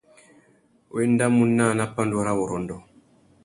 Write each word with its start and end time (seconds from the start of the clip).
Wa 0.93 0.99
endamú 1.05 1.43
naā 1.57 1.73
nà 1.77 1.85
pandúrâwurrôndô. 1.95 2.77